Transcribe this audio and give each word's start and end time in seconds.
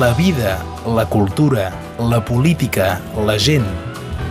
la 0.00 0.14
vida, 0.14 0.64
la 0.86 1.04
cultura, 1.04 1.70
la 1.98 2.24
política, 2.24 3.02
la 3.26 3.36
gent. 3.38 3.66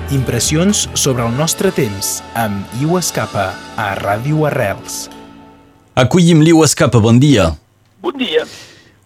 Impressions 0.09 0.88
sobre 0.97 1.21
el 1.21 1.35
nostre 1.38 1.69
temps 1.69 2.23
amb 2.33 2.65
Iu 2.81 2.97
Escapa 2.97 3.51
a 3.77 3.92
Ràdio 4.00 4.47
Arrels. 4.50 4.97
Acollim 5.93 6.42
l'Iu 6.42 6.63
Escapa, 6.66 6.97
bon 6.97 7.21
dia. 7.21 7.51
Bon 8.02 8.18
dia. 8.18 8.47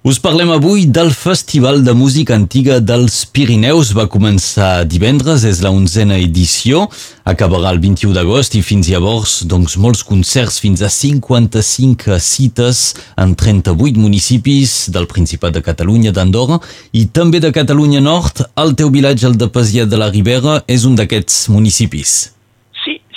Us 0.04 0.18
parlem 0.20 0.50
avui 0.52 0.86
del 0.86 1.14
Festival 1.16 1.82
de 1.82 1.94
Música 1.96 2.36
Antiga 2.36 2.82
dels 2.84 3.22
Pirineus. 3.24 3.94
Va 3.96 4.04
començar 4.12 4.84
divendres, 4.84 5.46
és 5.48 5.62
la 5.64 5.72
onzena 5.72 6.18
edició, 6.20 6.90
acabarà 7.24 7.72
el 7.72 7.80
21 7.80 8.12
d'agost 8.12 8.58
i 8.60 8.66
fins 8.68 8.90
llavors 8.92 9.38
doncs, 9.48 9.78
molts 9.80 10.04
concerts, 10.04 10.60
fins 10.60 10.84
a 10.84 10.92
55 10.92 12.20
cites 12.20 12.84
en 13.16 13.32
38 13.32 13.96
municipis 13.96 14.76
del 14.92 15.08
Principat 15.08 15.56
de 15.56 15.64
Catalunya, 15.64 16.12
d'Andorra 16.12 16.60
i 16.92 17.08
també 17.08 17.40
de 17.40 17.56
Catalunya 17.56 18.04
Nord. 18.04 18.44
El 18.60 18.76
teu 18.76 18.92
vilatge, 18.92 19.32
el 19.32 19.40
de 19.40 19.48
Pasiat 19.48 19.88
de 19.88 20.04
la 20.04 20.12
Ribera, 20.12 20.60
és 20.68 20.84
un 20.84 21.00
d'aquests 21.00 21.46
municipis. 21.48 22.34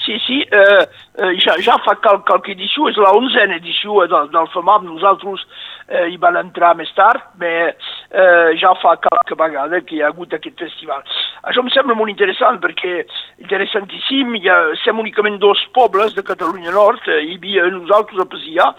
Sí, 0.07 0.17
sí. 0.25 0.41
Eh, 0.41 0.89
eh, 1.19 1.33
ja, 1.43 1.57
ja 1.59 1.75
fa 1.83 1.97
qual, 1.99 2.21
qualque 2.23 2.53
edició, 2.55 2.87
és 2.87 2.99
la 3.03 3.11
onzena 3.17 3.57
edició 3.59 4.05
del, 4.07 4.29
del 4.31 4.47
FEMAP. 4.53 4.85
Nosaltres 4.87 5.43
eh, 5.89 6.05
hi 6.13 6.19
van 6.23 6.39
entrar 6.39 6.77
més 6.79 6.93
tard, 6.95 7.25
però 7.41 7.73
eh, 7.73 8.53
ja 8.61 8.71
fa 8.79 8.95
qualque 9.03 9.35
vegada 9.41 9.81
que 9.83 9.97
hi 9.97 10.05
ha 10.05 10.13
hagut 10.13 10.37
aquest 10.39 10.63
festival. 10.63 11.03
Això 11.51 11.65
em 11.65 11.73
sembla 11.75 11.97
molt 11.99 12.15
interessant 12.15 12.61
perquè 12.63 13.01
interessantíssim, 13.43 14.39
hi 14.39 14.47
ha, 14.47 14.61
som 14.85 15.03
únicament 15.03 15.41
dos 15.43 15.65
pobles 15.75 16.15
de 16.15 16.23
Catalunya 16.31 16.71
Nord, 16.77 17.03
eh, 17.11 17.25
hi 17.27 17.41
havia 17.41 17.67
nosaltres 17.75 18.23
a 18.23 18.31
Pesià 18.31 18.71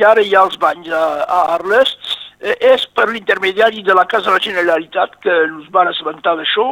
i 0.00 0.06
ara 0.06 0.24
hi 0.24 0.32
ha 0.32 0.46
els 0.48 0.56
banys 0.64 0.88
a, 0.88 1.04
a 1.28 1.42
Arles, 1.58 1.92
eh, 1.92 2.19
és 2.40 2.86
per 2.96 3.06
l'intermediari 3.10 3.82
de 3.84 3.94
la 3.94 4.06
Casa 4.08 4.30
de 4.30 4.36
la 4.38 4.42
Generalitat 4.42 5.16
que 5.20 5.32
ens 5.44 5.66
van 5.74 5.90
assabentar 5.90 6.36
d'això 6.38 6.70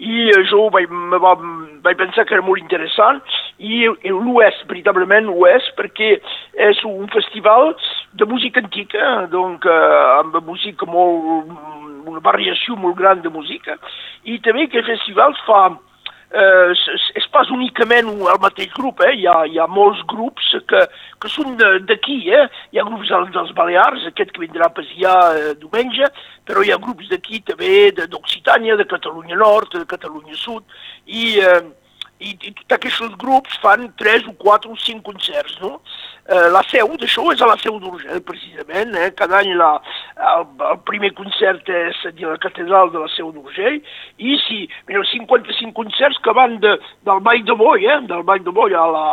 i 0.00 0.30
eh, 0.32 0.44
jo 0.48 0.68
vaig, 0.72 0.88
va, 1.20 1.34
vaig 1.84 1.98
pensar 2.00 2.24
que 2.24 2.38
era 2.38 2.46
molt 2.46 2.62
interessant 2.62 3.20
i, 3.58 3.84
i 3.84 4.14
ho 4.14 4.40
és, 4.46 4.62
veritablement 4.70 5.28
ho 5.28 5.44
és, 5.50 5.66
perquè 5.76 6.14
és 6.70 6.80
un 6.88 7.10
festival 7.12 7.74
de 8.16 8.24
música 8.24 8.64
antiga, 8.64 9.26
donc, 9.32 9.68
eh, 9.68 10.00
amb 10.22 10.40
música 10.46 10.88
molt, 10.88 11.52
una 12.08 12.24
variació 12.24 12.78
molt 12.80 12.96
gran 12.96 13.20
de 13.20 13.28
música, 13.28 13.76
i 14.24 14.40
també 14.40 14.70
que 14.72 14.80
el 14.80 14.88
festival 14.88 15.36
fa 15.44 15.66
eh, 16.30 16.72
és 17.18 17.26
pas 17.34 17.50
únicament 17.50 18.08
el 18.10 18.40
mateix 18.42 18.70
grup, 18.76 19.02
eh? 19.06 19.14
hi, 19.18 19.26
ha, 19.26 19.42
hi 19.46 19.58
ha 19.58 19.66
molts 19.70 20.02
grups 20.10 20.52
que, 20.70 20.84
que 21.20 21.30
són 21.32 21.56
d'aquí, 21.58 22.20
eh? 22.34 22.46
hi 22.70 22.80
ha 22.80 22.86
grups 22.86 23.10
dels 23.34 23.52
Balears, 23.56 24.06
aquest 24.08 24.32
que 24.34 24.44
vindrà 24.44 24.68
a 24.68 24.74
Pasià 24.76 25.16
eh, 25.34 25.52
diumenge, 25.60 26.10
però 26.46 26.62
hi 26.62 26.72
ha 26.72 26.80
grups 26.82 27.10
d'aquí 27.10 27.42
també, 27.46 27.90
d'Occitània, 27.98 28.78
de 28.78 28.86
Catalunya 28.90 29.38
Nord, 29.40 29.74
de 29.76 29.86
Catalunya 29.90 30.38
Sud, 30.38 30.64
i, 31.06 31.38
eh, 31.42 31.60
i, 32.20 32.34
i 32.36 32.52
tots 32.52 32.76
aquests 32.76 33.16
grups 33.20 33.58
fan 33.62 33.88
tres 34.00 34.26
o 34.28 34.34
quatre 34.40 34.70
o 34.70 34.76
cinc 34.84 35.02
concerts, 35.06 35.56
no? 35.64 35.78
Eh, 36.30 36.48
la 36.54 36.60
seu 36.68 36.92
d'això 37.00 37.24
és 37.32 37.40
a 37.42 37.48
la 37.48 37.56
seu 37.58 37.78
d'Urgell, 37.82 38.20
precisament. 38.22 38.92
Eh? 38.94 39.08
Cada 39.18 39.40
any 39.40 39.54
la, 39.58 39.70
el, 40.30 40.44
el 40.68 40.80
primer 40.86 41.10
concert 41.18 41.66
és 41.74 42.02
a 42.06 42.12
la 42.20 42.36
catedral 42.42 42.92
de 42.92 43.00
la 43.02 43.08
seu 43.16 43.32
d'Urgell, 43.34 43.80
i 44.20 44.36
si, 44.44 44.60
mireu, 44.86 45.06
55 45.10 45.72
concerts 45.74 46.20
que 46.22 46.34
van 46.36 46.58
de, 46.62 46.76
del 47.08 47.24
Vall 47.26 47.42
de 47.48 47.56
Boi, 47.58 47.88
eh? 47.88 47.98
del 48.12 48.22
Vall 48.28 48.44
de 48.46 48.54
Boi 48.54 48.76
a 48.78 48.86
la, 48.94 49.06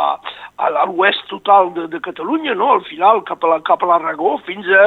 a 0.58 0.70
l'oest 0.90 1.24
total 1.32 1.72
de, 1.74 1.88
de 1.90 2.02
Catalunya, 2.04 2.54
no? 2.54 2.70
al 2.76 2.84
final 2.86 3.24
cap 3.26 3.42
a, 3.42 3.54
la, 3.54 3.58
cap 3.66 3.82
a 3.82 3.90
l'Aragó, 3.90 4.36
fins 4.46 4.68
a 4.68 4.86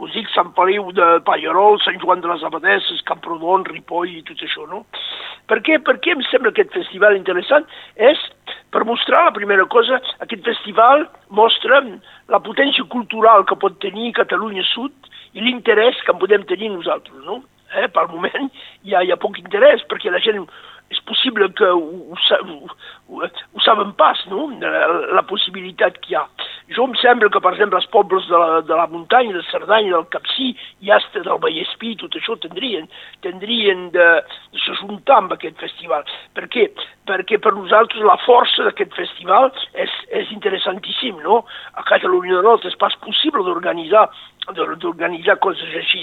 us 0.00 0.12
dic, 0.16 0.28
Sant 0.34 0.52
Feliu 0.58 0.90
de 0.96 1.08
Pallerol, 1.24 1.80
Sant 1.84 2.00
Joan 2.02 2.20
de 2.24 2.32
les 2.32 2.44
Abadesses, 2.44 3.04
Camprodon, 3.08 3.64
Ripoll 3.70 4.18
i 4.18 4.24
tot 4.26 4.42
això. 4.44 4.66
No? 4.68 4.84
Per 5.50 5.60
què? 5.66 5.78
Per 5.86 5.96
què 6.04 6.14
em 6.14 6.22
sembla 6.28 6.52
aquest 6.54 6.72
festival 6.76 7.16
interessant? 7.18 7.66
És 7.96 8.20
per 8.70 8.84
mostrar, 8.86 9.24
la 9.26 9.36
primera 9.36 9.66
cosa, 9.66 10.00
aquest 10.22 10.44
festival 10.46 11.06
mostra 11.34 11.80
la 12.30 12.42
potència 12.44 12.86
cultural 12.92 13.46
que 13.48 13.58
pot 13.58 13.78
tenir 13.82 14.12
Catalunya 14.18 14.62
Sud 14.70 15.10
i 15.34 15.42
l'interès 15.42 15.98
que 16.04 16.14
en 16.14 16.20
podem 16.22 16.46
tenir 16.46 16.70
nosaltres, 16.74 17.18
no? 17.26 17.40
Eh, 17.70 17.86
pel 17.94 18.10
moment 18.10 18.50
hi 18.82 18.94
ha, 18.94 19.04
hi 19.04 19.12
ha 19.12 19.20
poc 19.20 19.38
interès 19.38 19.84
perquè 19.90 20.10
la 20.10 20.22
gent 20.24 20.42
és 20.90 20.98
possible 21.06 21.46
que 21.54 21.68
ho, 21.70 21.82
ho, 22.10 22.56
ho, 23.14 23.26
ho 23.54 23.60
saben 23.62 23.92
pas, 23.98 24.18
no?, 24.26 24.48
la, 24.58 24.86
la 25.14 25.22
possibilitat 25.22 26.00
que 26.02 26.10
hi 26.10 26.16
ha. 26.18 26.24
Jo 26.74 26.88
em 26.88 26.96
sembla 26.98 27.30
que, 27.30 27.42
per 27.42 27.52
exemple, 27.54 27.78
els 27.78 27.86
pobles 27.94 28.26
de 28.30 28.38
la, 28.38 28.58
de 28.66 28.78
la 28.78 28.88
muntanya, 28.90 29.36
de 29.36 29.42
Cerdanya, 29.46 29.92
del 29.94 30.08
Capcí, 30.10 30.50
i 30.82 30.90
hasta 30.94 31.22
del 31.22 31.38
Vallespí, 31.42 31.94
tot 32.00 32.14
això 32.18 32.34
tindrien, 32.42 32.90
tindrien 33.26 33.86
de, 33.94 34.08
de 34.50 34.64
s'ajuntar 34.64 35.20
amb 35.22 35.36
aquest 35.36 35.62
festival. 35.62 36.06
Per 36.34 36.48
què? 36.50 36.66
Perquè 37.10 37.38
per 37.42 37.54
nosaltres 37.54 38.02
la 38.06 38.18
força 38.26 38.66
d'aquest 38.66 38.94
festival 38.98 39.50
és, 39.78 39.94
és 40.10 40.34
interessantíssim, 40.34 41.22
no? 41.22 41.44
A 41.78 41.86
Catalunya 41.86 42.38
del 42.38 42.50
Nord 42.50 42.66
és 42.66 42.78
pas 42.82 42.98
possible 43.06 43.46
d'organitzar 43.46 44.08
d'organitzar 44.56 45.36
coses 45.38 45.74
així. 45.76 46.00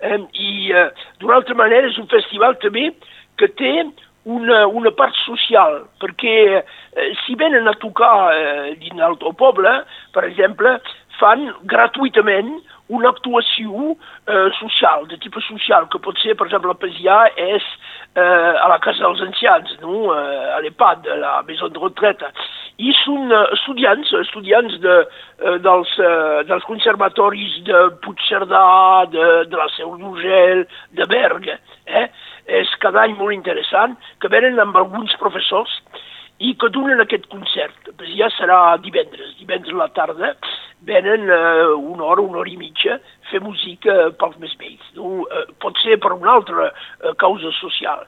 Eh, 0.00 0.18
I 0.32 0.72
eh, 0.72 0.88
d'una 1.20 1.38
altra 1.40 1.56
manera 1.56 1.88
és 1.88 1.98
un 2.00 2.08
festival 2.10 2.58
també 2.60 2.90
que 3.40 3.48
té 3.56 3.72
una, 4.26 4.66
una 4.66 4.90
part 4.90 5.14
social, 5.22 5.84
perquè 6.02 6.36
eh, 6.58 7.10
si 7.24 7.36
venen 7.38 7.68
a 7.70 7.76
tocar 7.80 8.14
eh, 8.34 8.74
dins 8.80 9.02
el 9.08 9.16
teu 9.22 9.32
poble, 9.38 9.72
per 10.12 10.26
exemple, 10.26 10.76
fan 11.20 11.46
gratuïtament 11.70 12.58
una 12.88 13.10
actuació 13.10 13.94
eh, 13.94 14.48
social, 14.60 15.06
de 15.10 15.18
tipus 15.18 15.46
social, 15.48 15.88
que 15.90 15.98
pot 16.02 16.18
ser, 16.22 16.36
per 16.38 16.46
exemple, 16.46 16.70
a 16.70 16.78
Pesià 16.78 17.16
és 17.34 17.64
eh, 18.14 18.22
a 18.22 18.68
la 18.70 18.78
Casa 18.84 19.02
dels 19.02 19.24
Ancians, 19.26 19.72
no? 19.82 20.12
eh, 20.14 20.54
a 20.54 20.60
l'EPAD, 20.62 21.08
a 21.10 21.18
la 21.22 21.34
Maison 21.48 21.72
de 21.72 21.82
Retraite, 21.82 22.30
i 22.78 22.92
són 23.02 23.32
eh, 23.32 23.42
estudiants, 23.56 24.12
estudiants 24.22 24.78
de, 24.84 24.96
eh, 25.42 25.56
dels, 25.64 25.94
eh, 25.98 26.42
dels 26.48 26.66
conservatoris 26.68 27.60
de 27.66 27.82
Puigcerdà, 28.04 28.66
de, 29.12 29.28
de 29.50 29.62
la 29.62 29.68
Seu 29.74 29.96
d'Urgell, 29.98 30.66
de 30.96 31.10
Berga, 31.10 31.58
eh? 31.86 32.08
és 32.46 32.70
cada 32.82 33.02
any 33.02 33.16
molt 33.18 33.34
interessant, 33.34 33.96
que 34.22 34.30
venen 34.30 34.60
amb 34.62 34.76
alguns 34.78 35.16
professors 35.18 35.80
i 36.38 36.52
que 36.60 36.68
donen 36.70 37.00
aquest 37.02 37.26
concert. 37.32 37.90
Pues 37.96 38.12
ja 38.14 38.28
serà 38.36 38.60
divendres, 38.84 39.34
divendres 39.40 39.74
a 39.74 39.80
la 39.80 39.90
tarda, 39.96 40.34
venen 40.86 41.28
eh, 41.28 41.66
una 41.74 42.04
hora, 42.04 42.22
una 42.22 42.38
hora 42.38 42.50
i 42.50 42.56
mitja, 42.56 43.00
fer 43.30 43.42
música 43.42 43.94
pels 44.20 44.38
més 44.42 44.54
vells. 44.60 44.88
No? 44.96 45.26
Eh, 45.26 45.44
pot 45.62 45.78
ser 45.82 45.98
per 46.02 46.14
una 46.14 46.36
altra 46.38 46.70
eh, 46.70 47.14
causa 47.20 47.52
social. 47.60 48.06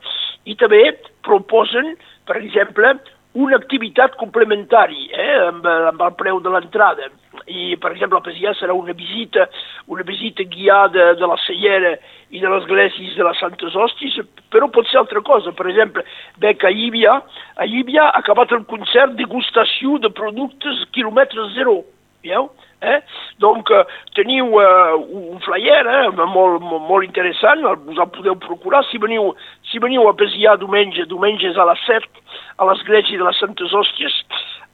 I 0.48 0.54
també 0.56 0.84
proposen, 1.26 1.96
per 2.28 2.38
exemple, 2.38 2.94
una 3.38 3.58
activitat 3.58 4.14
complementària 4.18 5.18
eh, 5.24 5.40
amb, 5.48 5.66
amb 5.66 6.04
el 6.06 6.14
preu 6.20 6.38
de 6.44 6.52
l'entrada. 6.54 7.10
I, 7.48 7.74
per 7.80 7.92
exemple, 7.92 8.18
a 8.18 8.24
Pesià 8.24 8.54
serà 8.56 8.74
una 8.74 8.94
visita, 8.96 9.46
una 9.92 10.04
visita 10.06 10.46
guiada 10.48 11.12
de 11.18 11.28
la 11.28 11.36
Cellera 11.44 11.92
i 12.30 12.40
de 12.42 12.48
les 12.50 12.66
de 12.68 13.24
les 13.24 13.38
Santes 13.40 13.74
Hòsties, 13.74 14.18
però 14.52 14.68
pot 14.72 14.88
ser 14.88 15.00
altra 15.00 15.20
cosa. 15.24 15.52
Per 15.52 15.68
exemple, 15.68 16.04
veig 16.38 16.64
a 16.64 16.72
Llívia, 16.72 17.20
a 17.56 17.66
Llívia 17.66 18.08
ha 18.08 18.22
acabat 18.22 18.52
el 18.52 18.64
concert 18.70 19.14
degustació 19.18 19.98
de 19.98 20.10
productes 20.10 20.84
quilòmetre 20.96 21.50
zero. 21.54 21.82
Veieu? 22.24 22.50
Eh? 22.80 23.00
Donc, 23.38 23.70
eh, 23.70 23.84
teniu 24.14 24.60
eh, 24.62 24.94
un 24.94 25.40
flyer 25.42 25.82
eh, 25.82 26.10
molt, 26.14 26.62
molt, 26.62 26.84
molt 26.86 27.06
interessant, 27.06 27.64
us 27.66 27.98
el 27.98 28.10
podeu 28.14 28.36
procurar. 28.38 28.84
Si 28.86 29.00
veniu, 29.02 29.32
si 29.70 29.82
veniu 29.82 30.06
a 30.06 30.14
Pesià 30.18 30.54
diumenge, 30.60 31.08
diumenge 31.10 31.50
és 31.50 31.58
a 31.58 31.66
les 31.72 31.82
7, 31.88 32.22
a 32.58 32.68
l'església 32.70 33.18
de 33.18 33.26
les 33.26 33.42
Santes 33.42 33.74
Hòsties, 33.74 34.14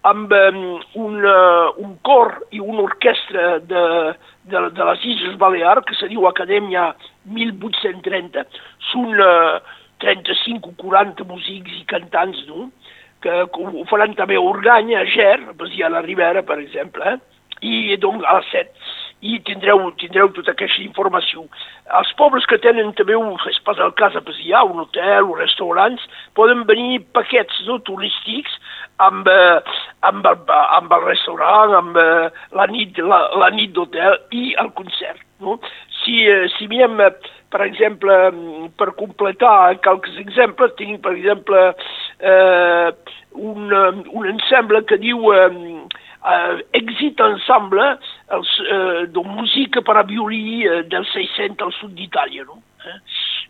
amb 0.05 0.33
um, 0.37 0.61
un, 1.01 1.21
uh, 1.25 1.73
un 1.81 1.95
cor 2.05 2.35
i 2.53 2.61
una 2.61 2.85
orquestra 2.85 3.59
de, 3.65 3.85
de, 4.53 4.65
de 4.77 4.89
les 4.91 5.07
Illes 5.09 5.39
Balears, 5.41 5.87
que 5.89 5.97
se 5.97 6.11
diu 6.13 6.29
Acadèmia 6.29 6.91
1830. 7.33 8.45
Són 8.93 9.17
uh, 9.17 9.63
35 10.05 10.75
o 10.75 10.77
40 10.83 11.25
músics 11.31 11.81
i 11.81 11.87
cantants, 11.89 12.45
no?, 12.51 12.69
que, 13.25 13.33
que 13.49 13.63
ho 13.65 13.85
faran 13.89 14.13
també 14.19 14.37
a 14.37 14.43
Organya, 14.45 15.01
a 15.01 15.09
Ger, 15.09 15.39
a 15.49 15.89
la 15.89 16.03
Ribera, 16.05 16.43
per 16.45 16.59
exemple, 16.61 17.15
eh? 17.15 17.34
I 17.65 17.97
doncs 18.03 18.27
a 18.29 18.39
les 18.39 18.53
7 18.53 18.93
i 19.25 19.39
tindreu, 19.41 19.87
tindreu 19.97 20.29
tota 20.37 20.53
aquesta 20.53 20.83
informació. 20.85 21.47
Els 21.99 22.11
pobles 22.19 22.45
que 22.49 22.59
tenen 22.61 22.93
també, 22.99 23.17
un, 23.17 23.33
és 23.49 23.61
pas 23.65 23.79
el 23.81 23.95
cas, 23.97 24.17
hi 24.37 24.53
ha 24.53 24.65
un 24.69 24.83
hotel, 24.83 25.25
uns 25.25 25.41
restaurants, 25.41 26.05
poden 26.37 26.65
venir 26.69 27.01
paquets 27.17 27.63
no, 27.69 27.79
turístics 27.89 28.59
amb, 29.01 29.29
eh, 29.29 29.79
amb, 30.05 30.29
el, 30.29 30.43
amb 30.79 30.93
el 30.99 31.07
restaurant, 31.09 31.73
amb 31.81 31.97
eh, 32.01 32.29
la 32.53 32.69
nit, 32.69 33.01
la, 33.01 33.23
la 33.41 33.49
nit 33.55 33.73
d'hotel 33.73 34.21
i 34.37 34.53
el 34.61 34.71
concert. 34.77 35.25
No? 35.41 35.57
Si, 36.03 36.21
eh, 36.29 36.45
si 36.59 36.69
mirem, 36.69 37.01
per 37.55 37.65
exemple, 37.65 38.21
per 38.77 38.93
completar 39.01 39.73
qualques 39.85 40.21
exemples, 40.21 40.77
tenim, 40.77 41.01
per 41.01 41.17
exemple, 41.17 41.71
eh, 42.21 42.93
un, 43.35 43.73
un 43.73 44.33
ensemble 44.37 44.85
que 44.85 45.01
diu 45.01 45.33
eh, 45.33 45.49
eh, 46.25 46.65
Exit 46.81 47.21
Ensemble, 47.21 47.99
els, 48.37 48.51
eh, 48.65 49.07
de 49.13 49.23
música 49.29 49.83
per 49.83 49.97
a 50.01 50.09
violí 50.09 50.67
eh, 50.67 50.83
del 50.89 51.07
600 51.13 51.67
al 51.67 51.73
sud 51.81 51.93
d'Itàlia. 51.99 52.43
No? 52.49 52.57
Eh? 52.85 52.99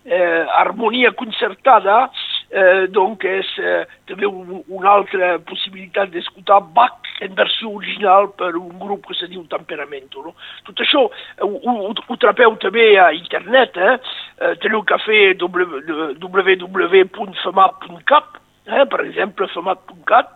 Eh, 0.05 0.45
harmonia 0.53 1.17
concertada, 1.17 2.11
eh, 2.49 2.87
donc 2.93 3.23
és 3.25 3.57
eh, 3.57 3.85
també 4.05 4.25
un, 4.29 4.61
una 4.69 4.91
altra 4.91 5.39
possibilitat 5.49 6.09
d'escoltar 6.13 6.61
Bach 6.75 7.01
en 7.25 7.33
versió 7.35 7.69
original 7.73 8.29
per 8.37 8.55
un 8.59 8.79
grup 8.79 9.05
que 9.07 9.15
se 9.17 9.27
diu 9.31 9.43
Temperamento. 9.49 10.21
No? 10.21 10.33
Tot 10.67 10.79
això 10.85 11.01
ho, 11.09 11.49
ho, 11.49 11.73
ho 11.89 12.15
trapeu 12.21 12.55
també 12.61 12.99
a 13.01 13.11
internet, 13.17 13.77
eh? 13.77 13.97
eh 14.45 14.53
teniu 14.61 14.81
que 14.85 14.97
fer 15.07 15.33
www.femat.cap, 15.41 18.25
eh? 18.69 18.85
per 18.85 19.01
exemple, 19.07 19.49
femat.cat, 19.57 20.29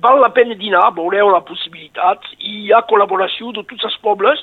val 0.00 0.20
la 0.20 0.30
pena 0.32 0.56
dinar, 0.58 0.92
veureu 0.96 1.30
la 1.32 1.42
possibilitat, 1.44 2.24
i 2.40 2.66
hi 2.66 2.72
ha 2.72 2.84
col·laboració 2.88 3.52
de 3.56 3.64
tots 3.68 3.84
els 3.88 3.98
pobles, 4.04 4.40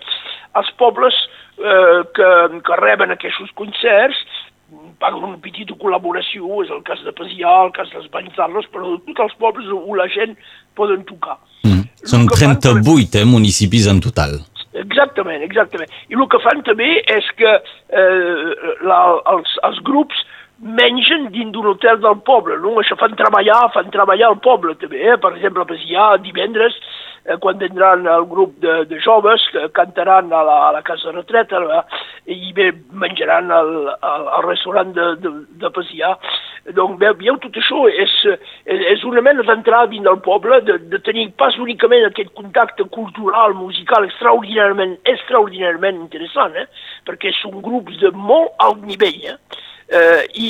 els 0.59 0.69
pobles 0.81 1.15
eh, 1.57 2.01
que, 2.15 2.29
que 2.65 2.79
reben 2.81 3.15
aquests 3.15 3.53
concerts, 3.57 4.21
paguen 5.01 5.25
una 5.31 5.39
petita 5.41 5.73
col·laboració, 5.79 6.61
és 6.63 6.71
el 6.73 6.83
cas 6.85 7.01
de 7.05 7.13
Pasià, 7.17 7.55
el 7.65 7.73
cas 7.73 7.89
dels 7.93 8.09
Banys 8.13 8.35
però 8.69 8.91
de 8.91 8.99
tots 9.07 9.25
els 9.25 9.35
pobles 9.41 9.71
on 9.73 9.97
la 9.97 10.07
gent 10.07 10.35
poden 10.75 11.03
tocar. 11.09 11.39
Mm. 11.63 11.87
Són 12.05 12.27
38 12.29 12.83
fan, 12.85 13.21
eh, 13.21 13.25
municipis 13.25 13.87
en 13.87 13.99
total. 14.03 14.37
Exactament, 14.79 15.41
exactament. 15.41 15.89
I 16.09 16.15
el 16.15 16.27
que 16.29 16.39
fan 16.43 16.61
també 16.67 16.89
és 17.09 17.25
que 17.39 17.49
eh, 17.49 18.75
la, 18.85 18.99
els, 19.33 19.55
els 19.65 19.79
grups 19.87 20.21
mengen 20.61 21.29
dins 21.31 21.51
d'un 21.53 21.67
hotel 21.71 22.00
del 22.03 22.19
poble, 22.27 22.57
no? 22.59 22.75
Això 22.81 22.97
fan 23.00 23.15
treballar, 23.19 23.69
fan 23.73 23.91
treballar 23.94 24.33
el 24.33 24.41
poble 24.44 24.75
també, 24.79 25.00
eh? 25.07 25.15
Per 25.21 25.31
exemple, 25.38 25.63
a 25.63 25.69
Pasià, 25.69 26.07
divendres, 26.23 26.75
eh, 27.25 27.38
quan 27.39 27.59
vendran 27.61 28.07
el 28.07 28.25
grup 28.27 28.57
de, 28.59 28.83
de 28.89 29.00
joves 29.00 29.45
que 29.53 29.69
cantaran 29.75 30.33
a 30.33 30.44
la, 30.44 30.57
a 30.67 30.71
la 30.75 30.81
casa 30.83 31.13
retreta 31.15 31.61
eh, 31.63 31.83
i 32.35 32.51
bé 32.53 32.73
menjaran 32.91 33.51
al, 33.56 33.71
al, 34.01 34.27
al 34.39 34.47
restaurant 34.50 34.91
de, 34.95 35.07
de, 35.23 35.33
de 35.63 35.71
Pasià. 35.75 36.11
Donc, 36.75 37.00
veieu, 37.00 37.39
tot 37.41 37.56
això 37.56 37.85
és, 37.88 38.13
és 38.67 39.03
una 39.07 39.23
mena 39.25 39.45
d'entrada 39.47 39.88
dins 39.94 40.03
del 40.06 40.19
poble, 40.25 40.59
de, 40.67 40.75
de 40.91 41.00
tenir 41.07 41.29
pas 41.39 41.56
únicament 41.57 42.03
aquest 42.06 42.35
contacte 42.35 42.83
cultural, 42.91 43.56
musical, 43.56 44.06
extraordinàriament, 44.06 45.00
extraordinàriament 45.07 46.03
interessant, 46.03 46.59
eh? 46.59 46.67
perquè 47.07 47.31
són 47.39 47.63
grups 47.63 47.97
de 48.03 48.11
molt 48.11 48.51
alt 48.67 48.83
nivell, 48.85 49.23
eh? 49.31 49.65
Eh, 49.89 50.24
i 50.38 50.50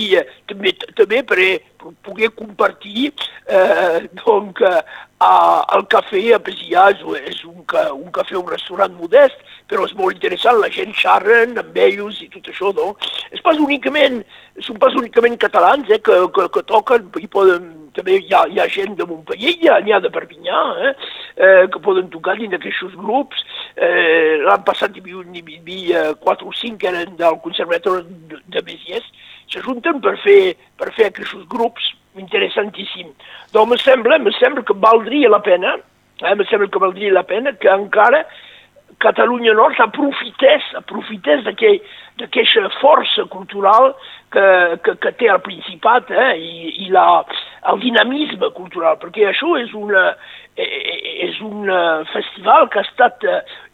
també, 0.50 0.74
també 0.98 1.24
per, 1.24 1.40
per 1.80 1.94
poder 2.06 2.32
compartir 2.38 3.10
eh, 3.48 4.08
donc, 4.24 4.62
a, 4.64 5.32
al 5.76 5.86
cafè 5.92 6.22
a 6.36 6.40
Pesià 6.44 6.90
és, 6.94 7.02
és 7.32 7.42
un, 7.48 7.64
un 7.64 8.12
cafè, 8.16 8.38
un 8.40 8.48
restaurant 8.52 8.96
modest, 9.00 9.42
però 9.70 9.86
és 9.88 9.96
molt 9.98 10.16
interessant, 10.16 10.60
la 10.60 10.72
gent 10.74 10.96
xarren 10.96 11.58
amb 11.60 11.76
ells 11.78 12.22
i 12.24 12.30
tot 12.32 12.48
això, 12.52 12.72
no? 12.76 12.94
És 13.36 13.44
pas 13.46 13.60
únicament, 13.60 14.22
són 14.66 14.80
pas 14.82 14.96
únicament 15.00 15.38
catalans 15.42 15.92
eh, 15.92 16.00
que, 16.04 16.22
que, 16.36 16.48
que 16.56 16.66
toquen, 16.72 17.12
i 17.20 17.28
poden, 17.32 17.68
també 17.98 18.20
hi 18.22 18.34
ha, 18.34 18.46
hi 18.48 18.62
ha 18.62 18.70
gent 18.72 18.96
de 19.00 19.08
Montpellier, 19.10 19.80
n'hi 19.84 19.96
ha 19.96 20.02
de 20.04 20.12
Perpinyà, 20.14 20.64
eh, 20.88 20.94
eh, 21.40 21.68
que 21.72 21.80
poden 21.80 22.10
tocar 22.14 22.36
dins 22.38 22.52
d'aquests 22.54 22.98
grups. 23.00 23.44
Eh, 23.76 24.38
L'any 24.44 24.66
passat 24.68 24.96
hi 24.96 25.04
havia, 25.04 25.24
hi 25.24 25.60
havia 25.62 26.04
4 26.26 26.48
o 26.48 26.54
5 26.62 26.82
que 26.82 26.92
eren 26.92 27.16
del 27.20 27.40
Conservatori 27.46 28.04
de, 28.30 28.42
de 28.54 28.66
Béziers, 28.68 29.08
s'ajunten 29.50 30.04
per 30.04 30.18
fer, 30.26 30.42
per 30.78 30.92
fer 30.98 31.10
aquests 31.10 31.48
grups 31.50 31.94
interessantíssim. 32.20 33.14
Doncs 33.56 33.72
me 33.72 33.80
sembla, 33.82 34.20
me 34.20 34.36
sembla 34.38 34.66
que 34.68 34.76
valdria 34.76 35.32
la 35.32 35.42
pena, 35.46 35.78
eh, 36.22 36.36
me 36.36 36.46
sembla 36.52 36.70
que 36.70 36.84
valdria 36.84 37.16
la 37.16 37.24
pena 37.24 37.56
que 37.56 37.72
encara 37.72 38.26
Catalunya 39.00 39.54
Nord 39.56 39.80
aprofités, 39.80 40.64
aprofités 40.76 41.46
d'aquesta 41.46 42.70
força 42.82 43.24
cultural 43.32 43.94
que, 44.34 44.48
que, 44.84 44.96
que 45.00 45.12
té 45.16 45.30
el 45.32 45.40
Principat 45.46 46.12
eh, 46.12 46.34
i, 46.36 46.74
i 46.84 46.90
la, 46.92 47.24
el 47.72 47.80
dinamisme 47.80 48.52
cultural, 48.58 49.00
perquè 49.00 49.30
això 49.30 49.54
és, 49.62 49.72
una, 49.78 50.04
eh, 50.60 50.68
eh, 50.68 51.16
és 51.30 51.40
un 51.46 51.72
festival 52.12 52.68
que 52.68 52.82
ha 52.82 52.88
estat 52.90 53.24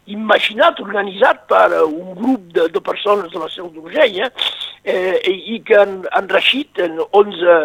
imaginat, 0.06 0.78
organitzat 0.80 1.42
per 1.50 1.72
un 1.82 2.14
grup 2.14 2.46
de, 2.54 2.68
de 2.70 2.82
persones 2.86 3.32
de 3.32 3.42
la 3.42 3.50
Seu 3.50 3.72
d'Urgell 3.74 4.20
eh, 4.22 5.18
i 5.26 5.58
que 5.66 5.80
han, 5.80 6.04
han 6.14 6.30
reixit 6.30 6.78
en 6.86 7.00
11 7.10 7.56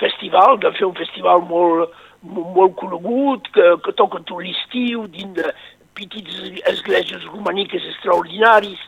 festivals, 0.00 0.62
de 0.64 0.72
fer 0.78 0.88
un 0.88 0.96
festival 0.96 1.44
molt, 1.50 1.92
molt 2.24 2.78
conegut, 2.80 3.52
que, 3.52 3.74
que 3.84 3.92
toca 4.00 4.22
tot 4.24 4.40
l'estiu 4.40 5.04
dins 5.12 5.36
de 5.36 5.52
petites 6.00 6.62
esglésies 6.72 7.26
romàniques 7.28 7.84
extraordinaris, 7.92 8.80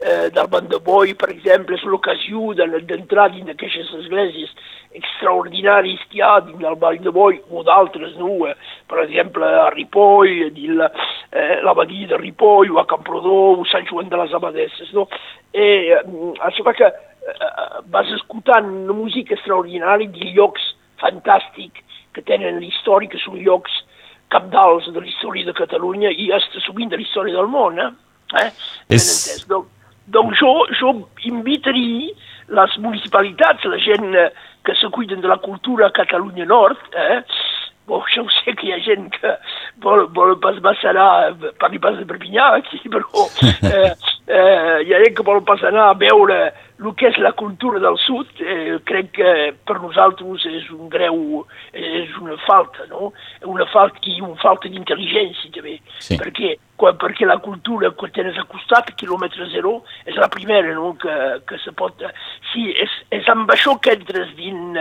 eh, 0.00 0.30
del 0.30 0.48
Banc 0.48 0.68
de 0.68 0.78
Boi, 0.78 1.14
per 1.14 1.30
exemple, 1.30 1.76
és 1.76 1.84
l'ocasió 1.84 2.52
d'entrar 2.56 3.30
dins 3.32 3.46
d'aquestes 3.48 3.92
esglésies 4.02 4.52
extraordinaris 4.96 6.00
que 6.10 6.18
hi 6.18 6.24
ha 6.24 6.40
dins 6.44 6.60
del 6.60 6.76
Vall 6.80 6.98
de 7.02 7.12
Boi 7.12 7.40
o 7.50 7.62
d'altres, 7.64 8.14
no? 8.20 8.46
Eh, 8.48 8.54
per 8.88 9.02
exemple, 9.04 9.46
a 9.46 9.70
Ripoll, 9.70 10.50
dins 10.56 10.82
eh, 11.32 12.06
de 12.12 12.20
Ripoll, 12.20 12.72
o 12.72 12.78
a 12.78 12.86
Camprodó, 12.86 13.60
o 13.60 13.64
Sant 13.64 13.86
Joan 13.88 14.08
de 14.08 14.16
les 14.16 14.34
Abadesses, 14.34 14.92
no? 14.92 15.08
I 15.54 15.92
eh, 15.92 16.02
això 16.48 16.64
fa 16.64 16.76
que 16.76 16.86
eh, 16.92 17.82
vas 17.92 18.12
escoltant 18.12 18.68
una 18.84 18.96
música 18.96 19.34
extraordinària 19.34 20.08
de 20.08 20.32
llocs 20.36 20.74
fantàstics 21.00 21.84
que 22.12 22.22
tenen 22.24 22.60
l'història, 22.60 23.10
que 23.12 23.20
són 23.20 23.36
llocs 23.44 23.72
capdals 24.32 24.88
de 24.92 25.00
la 25.00 25.06
història 25.06 25.46
de 25.46 25.54
Catalunya 25.56 26.10
i 26.10 26.30
hasta 26.34 26.62
sovint 26.64 26.90
de 26.90 26.98
la 26.98 27.06
història 27.06 27.36
del 27.38 27.50
món, 27.50 27.78
eh? 27.78 27.90
eh? 28.42 28.50
És... 28.88 29.44
Donc, 29.50 29.70
donc 30.06 30.34
jo, 30.38 30.52
jo 30.78 30.92
invitaria 31.26 32.12
les 32.56 32.78
municipalitats, 32.78 33.66
la 33.66 33.78
gent 33.82 34.14
eh, 34.14 34.30
que 34.66 34.74
se 34.74 34.90
cuiden 34.94 35.20
de 35.20 35.28
la 35.28 35.38
cultura 35.42 35.88
a 35.88 35.94
Catalunya 35.94 36.46
Nord, 36.46 36.78
eh? 36.94 37.22
Bon, 37.86 38.02
jo 38.10 38.24
sé 38.42 38.50
que 38.58 38.66
hi 38.66 38.72
ha 38.74 38.80
gent 38.82 39.12
que 39.14 39.32
vol, 39.82 40.08
vol 40.14 40.32
pas 40.42 40.80
anar, 40.90 41.36
parli 41.62 41.78
pas 41.78 41.94
de 41.94 42.06
Perpinyà 42.06 42.48
aquí, 42.58 42.80
però 42.90 43.26
eh, 43.70 43.92
eh, 44.26 44.78
hi 44.82 44.94
ha 44.94 45.02
gent 45.04 45.14
que 45.14 45.26
vol 45.26 45.44
pas 45.46 45.62
anar 45.62 45.92
a 45.92 45.98
veure 45.98 46.40
el 46.78 46.92
que 46.94 47.08
és 47.08 47.16
la 47.18 47.32
cultura 47.32 47.80
del 47.80 47.96
sud, 47.98 48.28
eh, 48.40 48.76
crec 48.84 49.10
que 49.16 49.30
per 49.64 49.78
nosaltres 49.80 50.44
és 50.50 50.68
un 50.74 50.90
greu, 50.92 51.46
és 51.72 52.12
una 52.20 52.36
falta, 52.44 52.84
no? 52.90 53.12
Una 53.48 53.66
falta 53.72 54.02
i 54.04 54.20
una 54.20 54.36
falta 54.42 54.68
d'intel·ligència 54.68 55.52
també. 55.54 55.78
Sí. 55.98 56.18
Per 56.20 56.32
què? 56.36 56.56
Quan, 56.76 56.98
perquè 57.00 57.24
la 57.24 57.38
cultura 57.40 57.88
que 57.96 58.10
tens 58.12 58.36
al 58.36 58.48
costat, 58.52 58.92
quilòmetre 59.00 59.48
zero, 59.54 59.78
és 60.04 60.18
la 60.20 60.28
primera 60.28 60.74
no? 60.76 60.92
que, 61.00 61.14
que 61.48 61.56
se 61.64 61.72
pot... 61.72 62.04
Sí, 62.52 62.68
és, 62.76 62.92
és 63.10 63.28
amb 63.32 63.48
això 63.54 63.78
que 63.80 63.96
entres 63.96 64.34
dins, 64.36 64.76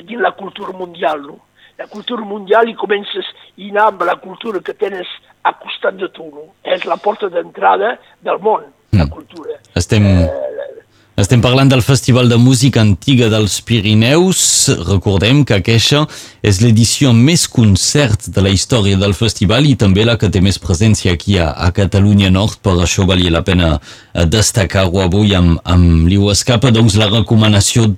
dins 0.00 0.24
la 0.24 0.32
cultura 0.32 0.72
mundial, 0.72 1.20
no? 1.28 1.42
La 1.76 1.88
cultura 1.90 2.22
mundial 2.22 2.68
i 2.70 2.76
comences 2.78 3.26
a 3.34 3.68
anar 3.68 3.88
amb 3.90 4.04
la 4.06 4.14
cultura 4.22 4.62
que 4.64 4.76
tens 4.78 5.10
al 5.44 5.58
costat 5.60 5.98
de 6.00 6.08
tu, 6.08 6.24
no? 6.30 6.54
És 6.64 6.86
la 6.88 6.96
porta 6.96 7.28
d'entrada 7.28 7.98
del 8.24 8.40
món, 8.40 8.64
la 8.94 9.04
mm. 9.04 9.12
cultura. 9.12 9.60
Estem... 9.76 10.06
Eh, 10.24 10.54
estem 11.22 11.38
parlant 11.38 11.68
del 11.70 11.82
Festival 11.82 12.28
de 12.28 12.36
Música 12.36 12.80
Antiga 12.82 13.28
dels 13.30 13.60
Pirineus. 13.62 14.40
Recordem 14.88 15.44
que 15.46 15.54
aquesta 15.60 16.00
és 16.42 16.58
l'edició 16.58 17.12
més 17.14 17.44
concert 17.46 18.26
de 18.34 18.42
la 18.42 18.50
història 18.50 18.98
del 18.98 19.14
festival 19.14 19.68
i 19.68 19.76
també 19.78 20.02
la 20.02 20.16
que 20.18 20.30
té 20.34 20.42
més 20.42 20.58
presència 20.58 21.14
aquí 21.14 21.38
a, 21.38 21.52
a 21.54 21.70
Catalunya 21.76 22.32
Nord. 22.34 22.58
Per 22.66 22.74
això 22.82 23.06
valia 23.06 23.30
la 23.30 23.44
pena 23.46 23.76
eh, 23.78 24.26
destacar-ho 24.26 25.04
avui 25.04 25.36
amb, 25.38 25.60
amb 25.62 26.10
l'Iu 26.10 26.32
Escapa. 26.34 26.74
Doncs 26.74 26.98
la 26.98 27.12
recomanació 27.12 27.92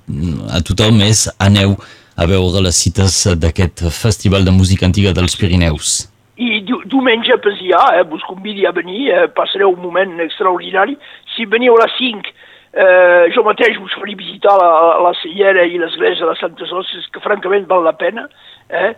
a 0.53 0.61
tothom 0.61 1.01
és 1.01 1.25
aneu 1.41 1.73
a 2.17 2.29
veure 2.29 2.61
les 2.69 2.85
cites 2.85 3.23
d'aquest 3.33 3.87
Festival 3.97 4.45
de 4.45 4.53
Música 4.53 4.85
Antiga 4.85 5.17
dels 5.17 5.33
Pirineus. 5.41 6.03
I 6.37 6.61
diumenge 6.61 7.33
a 7.33 7.41
Pesià, 7.41 7.81
eh, 7.97 8.05
vos 8.05 8.21
convidi 8.29 8.69
a 8.69 8.71
venir, 8.77 9.07
eh, 9.09 9.25
passareu 9.33 9.73
un 9.73 9.81
moment 9.81 10.19
extraordinari. 10.21 10.93
Si 11.33 11.49
veniu 11.49 11.73
a 11.73 11.87
les 11.87 11.97
5 11.97 12.36
Eh, 12.77 13.31
jo 13.33 13.41
mateix 13.41 13.79
us 13.81 13.93
faré 13.97 14.13
visitar 14.13 14.53
la, 14.59 14.69
la 15.01 15.13
Cellera 15.17 15.63
i 15.65 15.79
l'església 15.81 16.21
de 16.21 16.29
les 16.29 16.41
Santes 16.43 16.73
Osses, 16.77 17.07
que 17.09 17.23
francament 17.23 17.65
val 17.69 17.81
la 17.87 17.95
pena, 17.97 18.27
eh? 18.69 18.91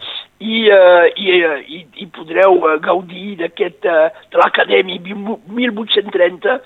I, 0.43 0.65
eh, 0.67 1.05
i, 1.15 1.38
eh, 1.38 1.62
i, 1.77 1.79
i 2.03 2.07
podreu 2.12 2.57
eh, 2.67 2.75
gaudir 2.83 3.38
d'aquest 3.39 3.88
eh, 3.88 4.09
de 4.33 4.41
l'Acadèmia 4.41 5.00
1830, 5.00 6.57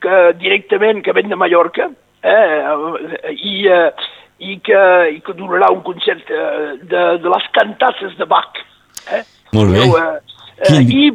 que 0.00 0.20
directament 0.38 1.02
que 1.02 1.14
ven 1.16 1.32
de 1.32 1.40
Mallorca, 1.40 1.90
eh? 2.22 2.46
I, 3.34 3.56
eh, 3.66 3.90
i, 4.38 4.60
que, 4.62 4.82
i 5.16 5.18
que 5.26 5.34
donarà 5.40 5.72
un 5.74 5.82
concert 5.86 6.30
eh, 6.30 6.76
de, 6.86 7.04
de 7.24 7.34
les 7.34 7.48
cantasses 7.56 8.14
de 8.20 8.28
Bach. 8.30 8.62
Eh? 9.10 9.24
Molt 9.58 9.74
bé. 9.74 9.88
Eh, 9.90 10.36
eh, 10.70 10.82
I, 10.86 11.10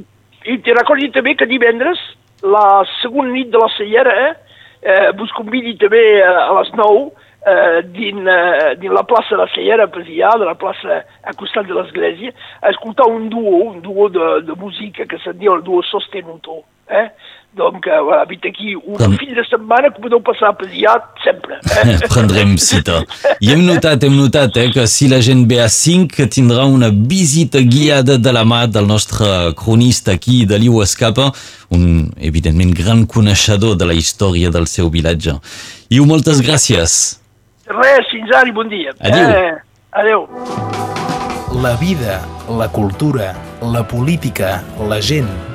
I 0.52 0.60
te 0.66 0.76
recordi 0.76 1.14
també 1.16 1.38
que 1.40 1.48
divendres, 1.48 2.02
la 2.44 2.84
segona 3.00 3.32
nit 3.32 3.54
de 3.54 3.62
la 3.62 3.72
Cellera, 3.78 4.18
eh, 4.28 4.45
eh, 4.86 5.12
vos 5.18 5.34
convidi 5.34 5.76
també 5.82 6.02
a 6.24 6.52
les 6.60 6.72
9 6.78 7.10
eh, 7.46 7.82
din, 7.94 8.28
eh, 8.28 8.76
din 8.78 8.94
la 8.94 9.04
plaça 9.04 9.36
de 9.36 9.42
la 9.42 9.48
Cellera, 9.54 9.90
allà, 9.90 10.38
de 10.38 10.46
la 10.46 10.56
plaça 10.56 11.02
a 11.24 11.34
costat 11.34 11.68
de 11.68 11.74
l'església, 11.74 12.34
a 12.62 12.70
escoltar 12.70 13.08
un 13.10 13.30
duo, 13.30 13.58
un 13.72 13.82
duo 13.82 14.10
de, 14.10 14.42
de 14.46 14.56
música 14.58 15.06
que 15.06 15.20
se'n 15.24 15.38
diu 15.42 15.56
el 15.56 15.64
duo 15.64 15.84
Sostenuto. 15.84 16.64
Eh? 16.90 17.10
Donc, 17.56 17.86
uh, 17.88 18.04
voilà, 18.04 18.26
vite 18.26 18.50
aquí, 18.50 18.76
un 18.76 18.98
Com- 18.98 19.14
fill 19.16 19.34
de 19.34 19.44
setmana 19.48 19.90
que 19.90 20.02
podeu 20.04 20.20
passar 20.20 20.52
per 20.60 20.68
allà 20.68 20.96
sempre. 21.24 21.56
Eh? 21.64 21.94
Prendrem 22.12 22.58
cita. 22.60 22.98
I 23.40 23.54
hem 23.54 23.64
notat, 23.64 24.04
hem 24.04 24.18
notat 24.18 24.60
eh, 24.60 24.66
que 24.76 24.84
si 24.92 25.08
la 25.08 25.22
gent 25.24 25.46
ve 25.48 25.62
a 25.64 25.70
5 25.72 26.28
tindrà 26.36 26.66
una 26.68 26.90
visita 26.92 27.64
guiada 27.64 28.18
de 28.20 28.34
la 28.36 28.44
mà 28.44 28.66
del 28.68 28.90
nostre 28.92 29.54
cronista 29.56 30.12
aquí 30.12 30.44
de 30.46 30.60
l'Iu 30.60 30.82
Escapa, 30.84 31.30
un, 31.72 32.12
evidentment, 32.20 32.76
gran 32.76 33.06
coneixedor 33.08 33.80
de 33.80 33.88
la 33.88 33.96
història 33.96 34.52
del 34.52 34.68
seu 34.68 34.92
vilatge. 34.92 35.40
Iu, 35.96 36.04
moltes 36.12 36.44
gràcies. 36.44 37.00
Res, 37.72 38.12
fins 38.12 38.36
ara 38.36 38.52
i 38.52 38.56
bon 38.60 38.68
dia. 38.68 38.92
Adéu. 39.00 39.32
Eh? 39.32 39.56
Adéu. 40.04 40.28
La 41.64 41.78
vida, 41.80 42.20
la 42.52 42.68
cultura, 42.68 43.32
la 43.64 43.88
política, 43.88 44.58
la 44.92 45.00
gent. 45.00 45.55